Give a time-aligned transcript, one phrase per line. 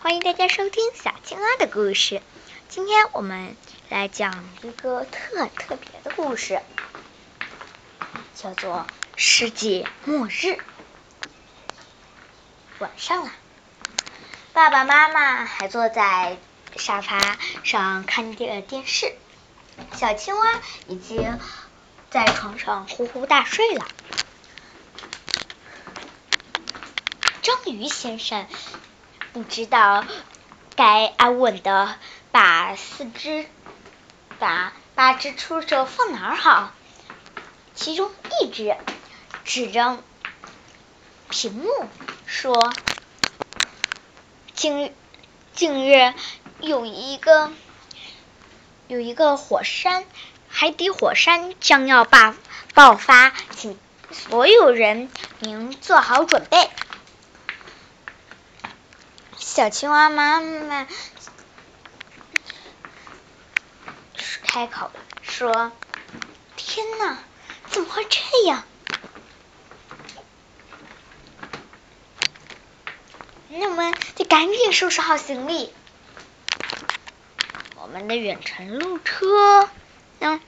[0.00, 2.22] 欢迎大家收听小青蛙的故事。
[2.68, 3.56] 今天我们
[3.88, 6.60] 来讲一个特特别的故事，
[8.32, 10.30] 叫做《世界末日》。
[12.78, 13.32] 晚上了，
[14.52, 16.38] 爸爸妈妈还坐在
[16.76, 19.16] 沙发上看电电视，
[19.96, 21.40] 小青蛙已经
[22.08, 23.84] 在床上呼呼大睡了。
[27.42, 28.46] 章鱼先生。
[29.38, 30.04] 不知道
[30.74, 31.94] 该安稳的
[32.32, 33.46] 把四只
[34.40, 36.72] 把八只触手放哪儿好。
[37.76, 38.10] 其中
[38.42, 38.76] 一只
[39.44, 40.02] 指着
[41.30, 41.68] 屏幕
[42.26, 42.72] 说
[44.54, 44.92] ：“近
[45.54, 46.12] 近日
[46.58, 47.52] 有一个
[48.88, 50.04] 有一个火山
[50.48, 52.34] 海底火山将要爆
[52.74, 53.78] 爆发，请
[54.10, 56.68] 所有人您做好准备。”
[59.58, 60.86] 小青蛙妈妈
[64.44, 64.88] 开口
[65.20, 65.72] 说
[66.54, 67.18] ：“天哪，
[67.66, 68.62] 怎么会这样？
[73.48, 75.74] 那么得赶紧收拾好行李。
[77.74, 79.68] 我们的远程路车，
[80.20, 80.40] 嗯，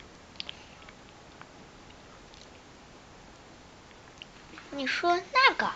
[4.71, 5.73] 你说那个？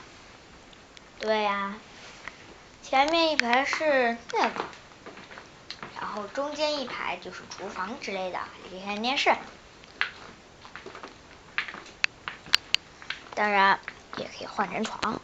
[1.18, 1.74] 对呀。”
[2.84, 4.56] 前面一排是那个，
[5.94, 9.34] 然后中间一排就是厨房之类的，可以看电视。
[13.32, 13.80] 当然
[14.16, 15.18] 也可以换成床。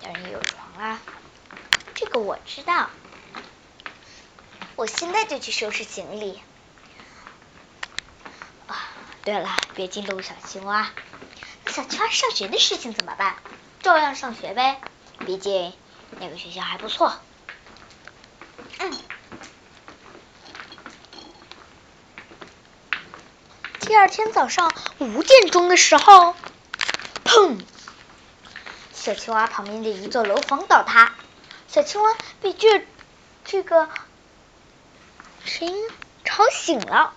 [0.00, 1.00] 当然有床啦，
[1.94, 2.90] 这个我知道。
[4.74, 6.42] 我现在就去收拾行李。
[9.28, 10.90] 对了，别惊动小青蛙。
[11.66, 13.36] 那小青蛙上学的事情怎么办？
[13.82, 14.80] 照样上学呗，
[15.26, 15.74] 毕竟
[16.18, 17.20] 那个学校还不错。
[18.78, 18.98] 嗯。
[23.80, 26.34] 第二天早上五点钟的时候，
[27.26, 27.60] 砰！
[28.94, 31.12] 小青蛙旁边的一座楼房倒塌，
[31.68, 32.86] 小青蛙被这
[33.44, 33.90] 这个
[35.44, 35.76] 声音
[36.24, 37.12] 吵醒了。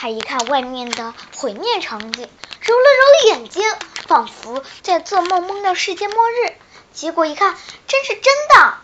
[0.00, 3.64] 他一看外面的毁灭场景，揉了揉眼睛，
[4.06, 6.52] 仿佛在做梦，梦到世界末日。
[6.92, 7.56] 结果一看，
[7.88, 8.78] 真是真的。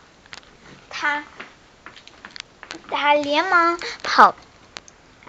[0.91, 1.25] 他
[2.91, 4.35] 他连忙跑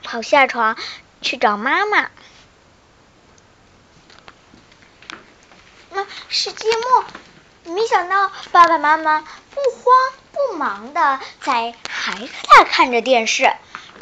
[0.02, 0.76] 跑下床
[1.22, 2.10] 去找妈妈。
[5.92, 9.96] 那世界末，没想到爸爸妈妈不慌
[10.32, 13.54] 不忙的在还在看着电视。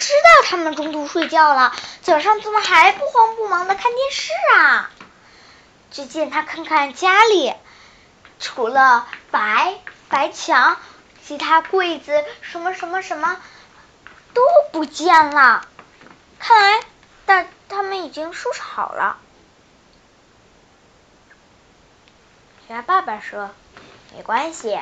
[0.03, 4.91] 知道他们中途睡觉了，早上怎么还不慌不忙的看电视啊？
[5.91, 7.53] 只见他看看家里，
[8.37, 9.75] 除了白
[10.09, 10.77] 白墙，
[11.25, 13.37] 其他柜子什么什么什么
[14.33, 14.41] 都
[14.73, 15.65] 不见了。
[16.37, 16.85] 看来，
[17.25, 19.15] 但他们已经收拾好了。
[22.67, 23.51] 小爸爸说
[24.13, 24.77] ：“没关系，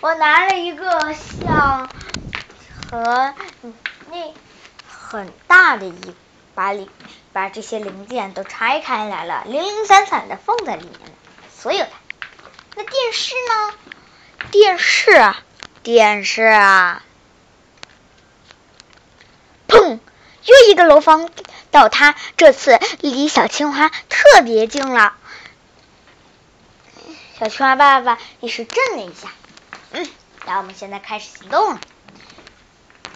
[0.00, 1.88] 我拿了一个像
[2.88, 3.34] 和。”
[4.10, 4.32] 那
[4.88, 6.14] 很大的一
[6.54, 6.88] 把里，
[7.32, 11.00] 把这些零件都拆开来了，零零散散的放在里面
[11.54, 11.90] 所有的。
[12.76, 13.74] 那电视呢？
[14.50, 15.42] 电视啊，
[15.82, 17.02] 电视啊！
[19.68, 19.98] 砰！
[20.44, 21.30] 又一个楼房
[21.70, 25.14] 倒塌，这次离小青蛙特别近了。
[27.38, 29.32] 小青蛙爸爸也是震了一下。
[29.92, 30.08] 嗯，
[30.46, 31.80] 那我们现在开始行动了。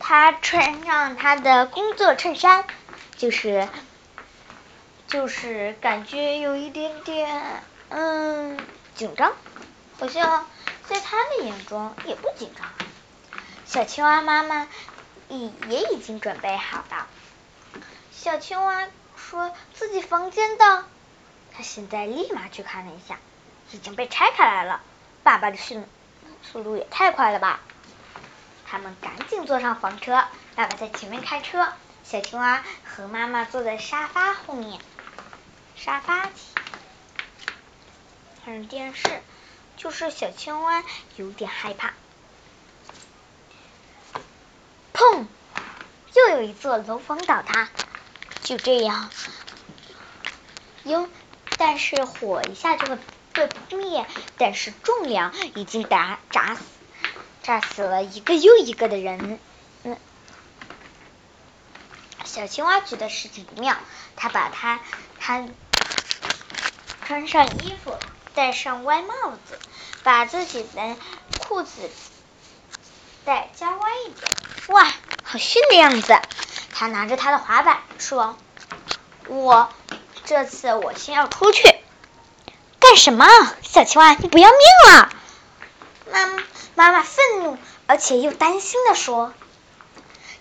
[0.00, 2.64] 他穿上他的工作衬衫，
[3.16, 3.68] 就是
[5.06, 8.58] 就是感觉有一点点嗯
[8.94, 9.32] 紧张，
[9.98, 10.46] 好像
[10.86, 12.66] 在他的眼中也不紧张。
[13.66, 14.66] 小青蛙妈妈
[15.28, 17.06] 也也已经准备好了。
[18.10, 20.84] 小青蛙说自己房间的，
[21.54, 23.18] 他现在立马去看了一下，
[23.72, 24.80] 已经被拆开来了。
[25.22, 25.84] 爸爸的速
[26.42, 27.60] 速度也太快了吧！
[28.70, 30.24] 他们赶紧坐上房车，
[30.54, 31.72] 爸爸在前面开车，
[32.04, 34.78] 小青蛙和妈妈坐在沙发后面，
[35.74, 36.32] 沙发前
[38.44, 39.22] 看着电视，
[39.78, 40.84] 就是小青蛙
[41.16, 41.94] 有点害怕。
[44.92, 45.26] 砰！
[46.14, 47.68] 又有一座楼房倒塌，
[48.42, 49.08] 就这样，
[50.82, 51.08] 有，
[51.56, 52.98] 但是火一下就会
[53.32, 54.06] 被扑灭，
[54.36, 56.62] 但是重量已经打砸死。
[57.48, 59.40] 炸死了一个又一个的人，
[59.82, 59.96] 嗯，
[62.22, 63.74] 小青蛙觉得事情不妙，
[64.16, 64.80] 他把它
[65.18, 65.48] 他
[67.06, 67.96] 穿上衣服，
[68.34, 69.58] 戴上歪帽子，
[70.02, 70.96] 把自己的
[71.38, 71.90] 裤子
[73.24, 74.30] 带加歪一点，
[74.68, 74.92] 哇，
[75.22, 76.20] 好逊的样子！
[76.74, 78.36] 他拿着他的滑板说
[79.26, 79.72] ：“我
[80.26, 81.62] 这次我先要出去。”
[82.78, 83.26] 干什么，
[83.62, 84.12] 小青蛙？
[84.12, 85.08] 你不要命了？
[86.12, 86.42] 妈妈
[86.78, 87.58] 妈妈愤怒
[87.88, 89.34] 而且又担心的说。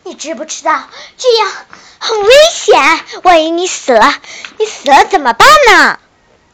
[0.04, 0.88] 你知不知道
[1.18, 1.51] 这样
[1.98, 2.80] 很危险？
[3.24, 4.13] 万一你死了，
[4.60, 6.00] 你死了怎么办呢？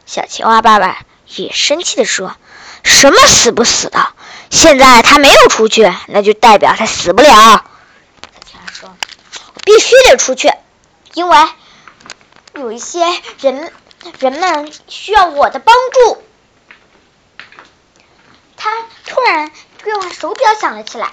[0.06, 2.34] 小青蛙爸爸也生气的说
[2.82, 4.08] ：“什么死不死的？
[4.48, 8.88] 现在他没有出去，那就代表他死不了。”小青蛙说
[9.54, 10.50] ：“我必须得出去，
[11.12, 11.38] 因为
[12.54, 13.04] 有一些
[13.38, 13.70] 人
[14.18, 16.24] 人们需要我的帮助。”
[18.56, 18.70] 他
[19.06, 19.52] 突然
[19.84, 21.12] 电话手表响了起来。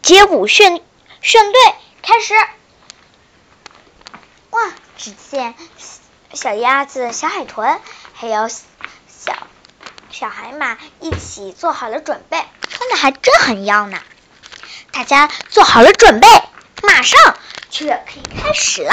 [0.00, 0.80] 街舞炫
[1.20, 1.60] 炫队
[2.02, 2.34] 开始！
[4.50, 4.72] 哇！
[4.96, 5.54] 只见
[6.32, 7.80] 小鸭子、小海豚
[8.12, 9.36] 还有小
[10.10, 14.00] 小海马一起做好了准备，穿的还真很妖呢。
[14.92, 16.28] 大家做好了准备，
[16.82, 17.36] 马上
[17.74, 18.92] 就要可以开始了。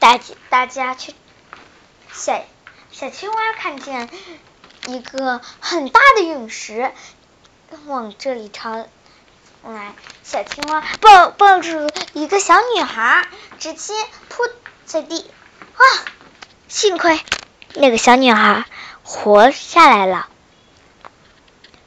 [0.00, 0.18] 大
[0.50, 1.14] 大家去
[2.12, 2.44] 小
[2.90, 4.10] 小青蛙看见
[4.88, 6.90] 一个很大的陨石。
[7.86, 8.84] 往这里朝
[9.62, 13.28] 来，小青蛙抱抱住一个小女孩，
[13.60, 13.94] 直接
[14.28, 14.42] 扑
[14.84, 15.30] 在地。
[15.76, 15.82] 啊！
[16.66, 17.20] 幸亏
[17.74, 18.64] 那个小女孩
[19.04, 20.28] 活下来了。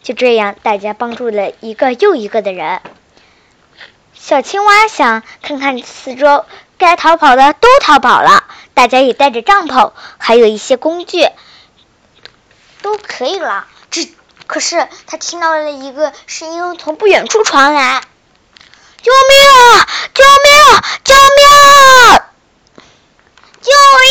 [0.02, 2.81] 就这样，大家帮助了一个又一个的人。
[4.27, 6.45] 小青蛙想看看四周，
[6.77, 8.44] 该逃跑的都逃跑了，
[8.74, 11.29] 大家也带着帐篷，还有一些工具，
[12.81, 13.65] 都可以了。
[13.89, 14.09] 只
[14.45, 18.01] 可是他听到了一个声音从不远处传来
[19.01, 19.88] ：“救命啊！
[20.13, 20.51] 救命！
[21.06, 22.21] 救命！
[23.62, 24.07] 救命！”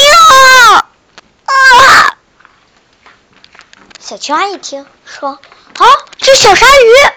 [1.45, 2.17] 啊！
[4.01, 5.33] 小青蛙一听说
[5.77, 5.85] ：“啊，
[6.17, 7.13] 这小鲨鱼！”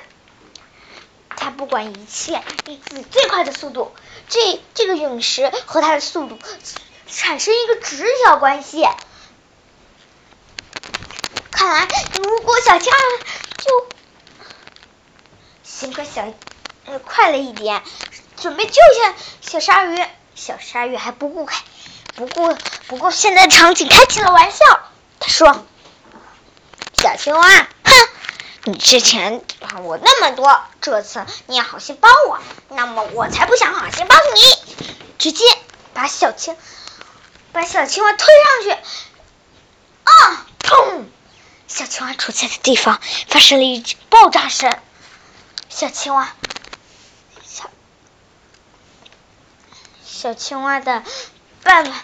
[1.59, 3.93] 不管一切，以自己最快的速度，
[4.29, 6.39] 这这个陨石和它的速度
[7.05, 8.87] 产生一个直角关系。
[11.51, 11.85] 看来，
[12.17, 12.97] 如果小青蛙
[13.57, 13.87] 就
[15.61, 16.33] 幸亏小
[16.85, 17.83] 呃快了一点，
[18.37, 20.01] 准备救下小鲨鱼，
[20.35, 21.61] 小鲨鱼还不顾开，
[22.15, 22.55] 不顾
[22.87, 24.65] 不顾现在场景开起了玩笑。
[25.19, 25.65] 他说
[26.95, 27.67] ：“小青蛙，
[28.65, 32.39] 你之前帮我那么多，这次你也好心帮我，
[32.69, 34.85] 那么我才不想好心帮你。”
[35.19, 35.43] 直接
[35.93, 36.55] 把小青
[37.51, 38.71] 把小青蛙推上去，
[40.05, 41.03] 啊，砰！
[41.67, 44.79] 小青蛙处在的地方发生了一爆炸声，
[45.67, 46.33] 小青蛙，
[50.05, 51.03] 小青蛙的
[51.63, 52.03] 爸爸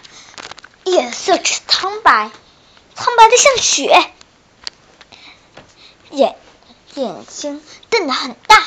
[0.84, 2.30] 颜色苍白，
[2.94, 4.12] 苍白的像雪，
[6.10, 6.36] 眼
[6.96, 8.62] 眼睛瞪得很大，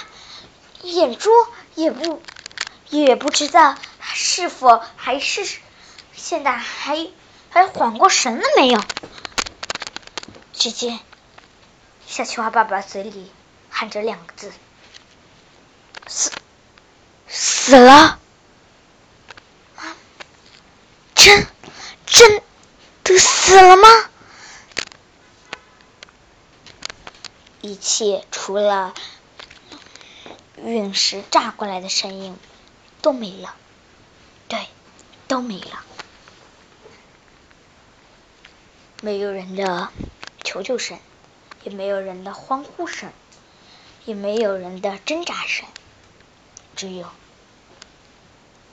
[0.83, 1.29] 眼珠
[1.75, 2.21] 也不
[2.89, 5.47] 也不知道是否还是
[6.15, 7.07] 现在还
[7.49, 8.83] 还缓过神了没有。
[10.53, 11.00] 只见
[12.05, 13.31] 小青蛙爸爸嘴里
[13.69, 14.51] 喊着两个字
[16.07, 16.31] ：“死
[17.27, 18.19] 死了。”
[21.15, 21.48] 真
[22.05, 22.41] 真
[23.03, 24.09] 的死了吗？
[27.69, 28.95] 一切除了
[30.57, 32.35] 陨石炸过来的声音
[32.99, 33.55] 都没了，
[34.47, 34.67] 对，
[35.27, 35.83] 都没了，
[39.03, 39.89] 没有人的。
[40.43, 40.99] 求救声，
[41.63, 43.11] 也没有人的欢呼声，
[44.05, 45.67] 也没有人的挣扎声，
[46.75, 47.07] 只有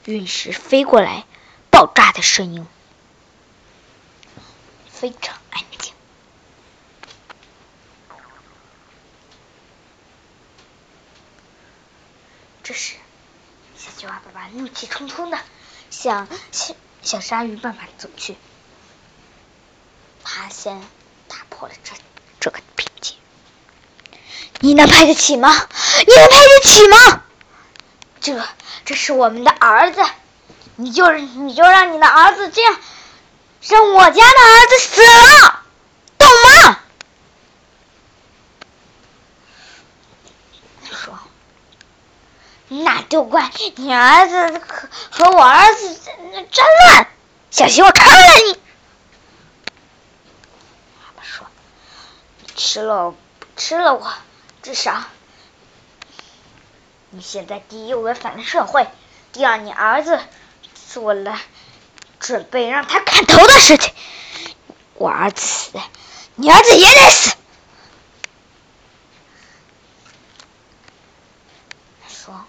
[0.07, 1.27] 陨石飞过来
[1.71, 2.67] 爆炸的声音，
[4.89, 5.93] 非常安静。
[12.67, 12.95] 这时，
[13.79, 15.39] 小青蛙爸爸怒气冲冲的
[15.89, 18.35] 向小小鲨鱼爸爸走去，
[20.25, 20.83] 他先。
[21.29, 21.93] 打破了这
[22.39, 23.17] 这个平静，
[24.61, 25.49] 你能赔得起吗？
[25.51, 27.23] 你能赔得起吗？
[28.21, 28.49] 这
[28.85, 30.01] 这是我们的儿子，
[30.77, 32.79] 你就你就让你的儿子这样，
[33.63, 35.56] 让我家的儿子死了，
[43.09, 47.07] 都怪你儿子和和我儿子在那争论，
[47.51, 48.55] 小心我吃了你！
[50.95, 51.47] 爸爸说
[52.57, 53.15] ：“吃了
[53.57, 54.13] 吃了我，
[54.63, 55.05] 至少
[57.11, 58.89] 你现在第一违反了社会，
[59.33, 60.19] 第二你儿子
[60.93, 61.39] 做了
[62.19, 63.95] 准备让他砍头的事情，
[64.95, 65.71] 我儿子死，
[66.35, 67.37] 你儿子也得死。”
[72.09, 72.45] 说。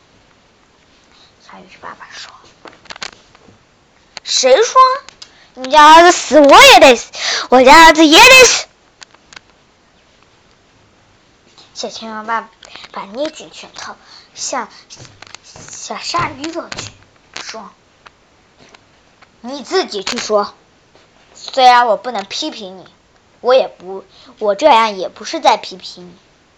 [1.49, 2.29] 鲨鱼爸爸说，
[4.21, 4.81] 谁说
[5.53, 7.13] 你家儿子死我也得死，
[7.47, 8.67] 我家儿子也得死。
[11.73, 12.49] 小青蛙爸
[12.91, 13.95] 爸捏紧拳头，
[14.35, 14.67] 向
[15.41, 16.91] 小鲨鱼走去，
[17.41, 17.71] 说
[19.39, 20.53] ：“你自己去说。
[21.33, 22.85] 虽然我不能批评你，
[23.39, 24.03] 我也不，
[24.39, 26.15] 我这样也不是在批评你。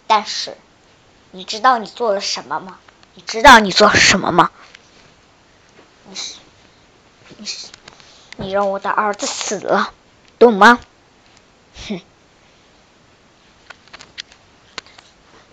[0.08, 0.58] 但是，
[1.30, 2.80] 你知道你做了什么吗？
[3.14, 4.50] 你知道你做了什么吗？
[6.10, 6.36] 你是，
[7.38, 7.68] 你是，
[8.38, 9.94] 你让我的儿子死了，
[10.40, 10.80] 懂吗？
[11.88, 12.02] 哼！”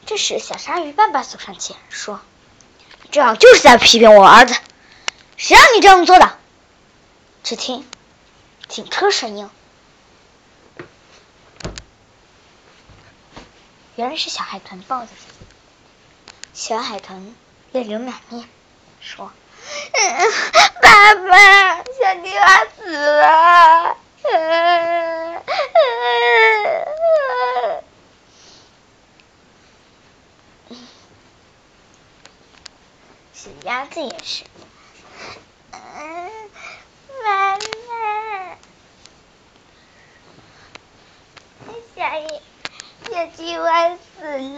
[0.07, 2.21] 这时，小鲨鱼爸爸走上前说
[3.13, 4.55] ：“这样就是在批评我儿子，
[5.37, 6.39] 谁让你这样做的？”
[7.45, 7.87] 只听
[8.67, 9.51] 警车声音，
[13.97, 15.09] 原来是小海豚抱着
[16.55, 17.37] 小海豚
[17.73, 18.49] 泪流满面，
[19.01, 19.31] 说
[20.83, 22.47] ：“爸爸，小青蛙
[22.77, 23.97] 死了。”
[33.33, 34.45] 小鸭子也是，
[37.25, 37.59] 妈妈，
[41.95, 42.01] 小
[43.09, 43.99] 小青蛙死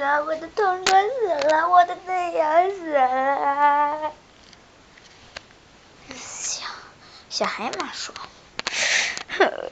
[0.01, 4.13] 了，我的同桌死了，我的队友死了。
[6.17, 6.65] 小
[7.39, 8.13] 小海马说
[9.39, 9.71] ：“嗯，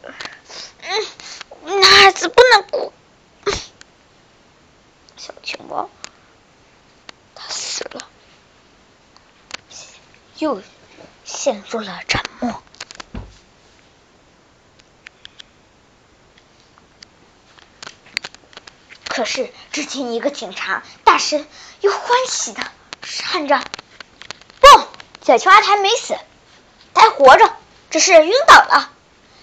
[1.64, 2.92] 男孩子不能哭。”
[5.18, 5.88] 小青蛙。
[7.34, 8.08] 他死了
[10.38, 10.62] 又
[11.24, 12.62] 陷入了沉默。
[19.08, 21.44] 可是，只听一个警察大声
[21.80, 22.62] 又欢喜的
[23.02, 23.60] 喊着
[24.62, 24.68] ：“不，
[25.24, 26.16] 小青蛙还没死，
[27.16, 27.50] 活着，
[27.90, 28.90] 只是晕倒了。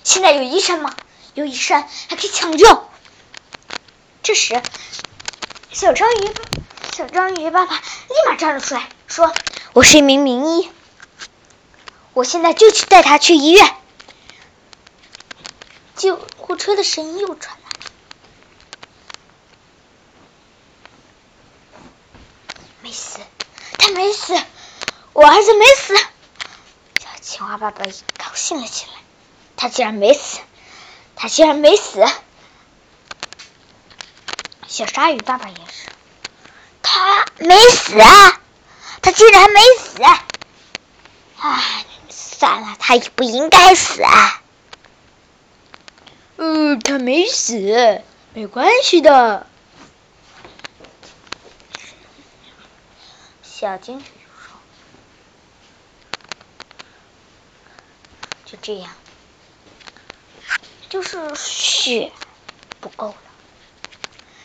[0.04, 0.96] 现在有医生吗？
[1.34, 2.88] 有医生还可以抢救。”
[4.22, 4.62] 这时，
[5.72, 6.34] 小章鱼
[6.96, 9.34] 小章鱼爸爸立马站了出来，说
[9.74, 10.70] ：“我是一名名医。”
[12.14, 13.76] 我现在就去带他去医院。
[15.96, 17.72] 救护车的声音又传来，
[22.82, 23.20] 没死，
[23.80, 24.40] 他没死，
[25.14, 26.13] 我儿子没死。
[27.34, 28.92] 小青蛙爸爸高兴了起来，
[29.58, 30.40] 他竟然没死，
[31.16, 32.06] 他竟然没死。
[34.68, 35.90] 小鲨鱼爸爸也是，
[36.84, 37.98] 他没死，
[39.02, 40.04] 他竟然没死，
[41.40, 41.86] 唉。
[42.10, 44.44] 算了，他也不应该死啊。
[46.38, 48.04] 嗯，他没死，
[48.36, 49.48] 没关系的。
[53.42, 54.60] 小金鱼说
[58.54, 58.94] ：“就这样，
[60.88, 62.12] 就是血
[62.82, 63.16] 不够了。”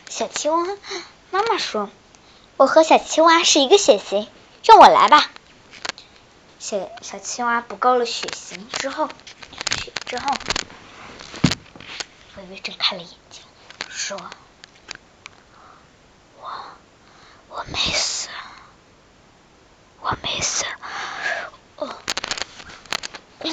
[0.09, 0.65] 小青蛙
[1.29, 1.91] 妈妈说
[2.57, 4.27] ：“我和小青蛙是一个血型，
[4.63, 5.29] 让我来吧。”
[6.57, 9.09] 小小青蛙补够了血型之后，
[9.77, 10.33] 血之后，
[12.37, 13.43] 微微睁开了眼睛，
[13.89, 14.19] 说
[16.41, 16.49] ：“我
[17.49, 18.29] 我没死，
[20.01, 20.65] 我没死，
[21.77, 21.87] 我
[23.39, 23.47] 我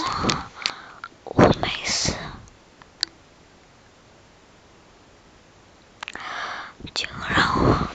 [1.25, 2.13] 我没死，
[6.93, 7.89] 请让我，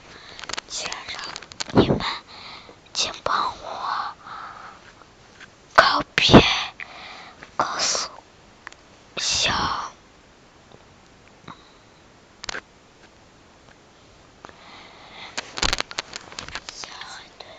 [0.70, 1.22] 请让
[1.74, 2.00] 你们，
[2.94, 3.58] 请帮我。”
[6.15, 6.39] 别
[7.58, 8.10] 告诉
[9.18, 9.51] 小
[16.72, 17.50] 小海豚，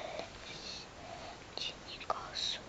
[1.56, 2.60] 请你告诉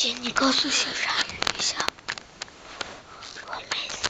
[0.00, 1.76] 姐，你告诉小鲨鱼一下，
[3.46, 4.08] 我没死，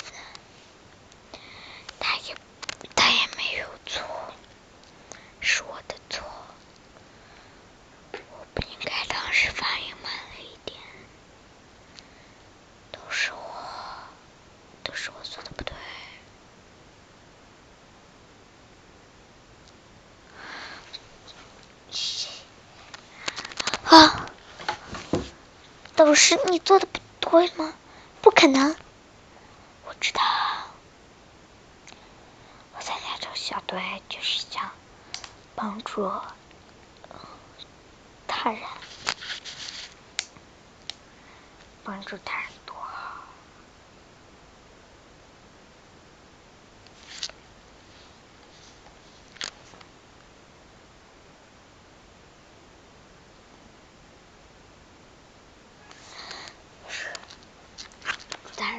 [1.99, 2.37] 他也
[2.95, 4.33] 他也没有错，
[5.41, 6.23] 是我的错。
[8.13, 10.79] 我不应该当时反应慢了一点，
[12.93, 13.41] 都是我，
[14.85, 15.75] 都是我做的不对。
[23.87, 24.30] 啊，
[26.03, 26.87] 老师你做的
[27.21, 27.75] 不对吗？
[28.23, 28.75] 不可能，
[29.85, 30.23] 我知道，
[32.75, 34.71] 我参加这个小队就是想
[35.55, 36.11] 帮助
[38.27, 38.63] 他人，
[41.85, 43.11] 帮助他人多好。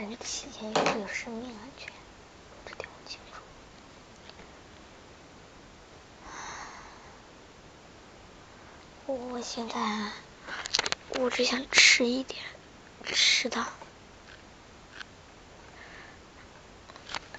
[0.02, 1.94] 人起见是有生命安全，
[2.66, 3.40] 这点我清楚。
[9.06, 9.76] 我现在
[11.10, 12.42] 我只想吃一点
[13.14, 13.64] 吃的。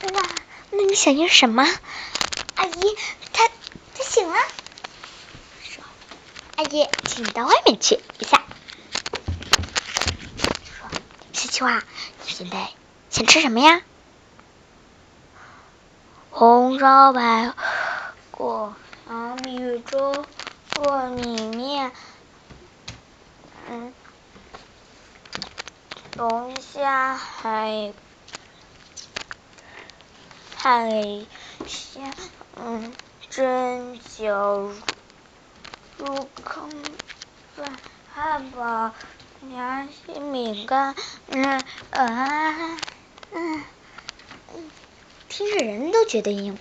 [0.00, 0.22] 那
[0.70, 1.64] 那你想要什么？
[2.54, 2.96] 阿姨，
[3.32, 3.48] 他
[3.96, 4.36] 他醒了。
[5.64, 5.82] 说，
[6.58, 8.40] 阿姨，请你到外面去一下。
[10.78, 10.88] 说，
[11.32, 11.82] 小青蛙，
[12.32, 12.70] 现在
[13.10, 13.82] 想吃什么呀？
[16.30, 17.54] 红烧排
[18.30, 18.74] 骨、
[19.06, 20.26] 小米粥、
[20.74, 21.92] 糯米面，
[23.68, 23.94] 嗯，
[26.14, 27.94] 龙虾海
[30.54, 30.88] 海
[31.66, 32.16] 鲜，
[32.56, 32.96] 嗯，
[33.28, 34.74] 蒸饺、
[35.98, 36.98] 入坑
[37.54, 38.94] 饭、汉堡、
[39.50, 40.94] 夹心饼干，
[41.26, 42.78] 嗯啊
[43.32, 43.64] 嗯
[44.54, 44.70] 嗯，
[45.28, 46.56] 听着人都觉得硬。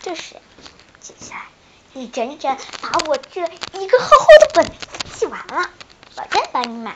[0.00, 0.36] 这时，
[1.00, 1.46] 接下来
[1.94, 4.74] 你整整把我这一个厚厚的本子
[5.18, 5.70] 记完了，
[6.14, 6.94] 保证帮你买。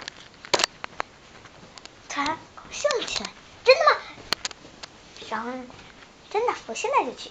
[2.10, 3.30] 突然高兴了起来，
[3.64, 4.00] 真的吗？
[5.30, 5.50] 然后，
[6.30, 7.30] 真的，我现在就去。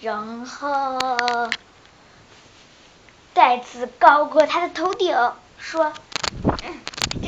[0.00, 1.48] 然后，
[3.34, 5.16] 袋子高过他的头顶，
[5.58, 5.92] 说：“，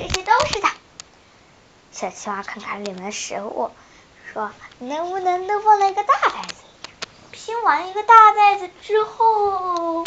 [0.08, 0.68] 这些都是的。”
[1.90, 3.70] 小青蛙看看里面的食物，
[4.32, 6.90] 说：“能不能都放在一个大袋子里？
[7.30, 10.04] 拼完一个大袋子之后，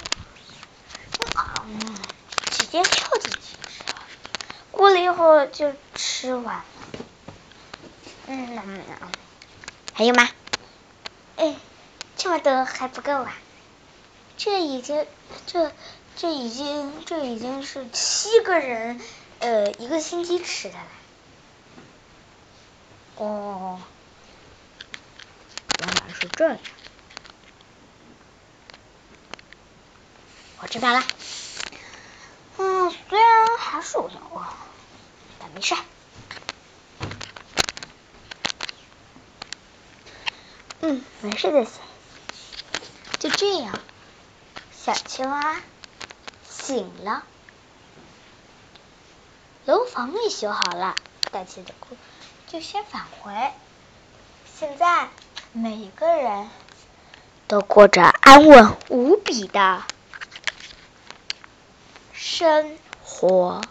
[1.65, 1.95] 嗯，
[2.51, 3.95] 直接跳进去吃了。
[4.71, 6.65] 过了一会儿就吃完了。
[8.27, 8.83] 嗯，
[9.93, 10.29] 还有吗？
[11.37, 11.55] 哎，
[12.17, 13.33] 这么多还不够啊！
[14.37, 15.07] 这已经，
[15.47, 15.71] 这
[16.15, 19.01] 这已经，这已经是七个人
[19.39, 20.85] 呃一个星期吃的来。
[23.17, 23.79] 哦，
[25.79, 26.57] 原来是这样。
[30.61, 31.03] 我知道了。
[32.57, 34.43] 嗯，虽然还是有点饿，
[35.39, 35.75] 但没事。
[40.81, 41.73] 嗯，没事就行。
[43.19, 43.79] 就这样，
[44.71, 45.55] 小青蛙
[46.49, 47.23] 醒了，
[49.67, 50.95] 楼房也修好了，
[51.29, 51.97] 大家的裤
[52.47, 53.51] 就先返回。
[54.57, 55.09] 现在
[55.51, 56.49] 每个人
[57.49, 59.83] 都过着安稳无比的
[62.13, 63.61] 生活。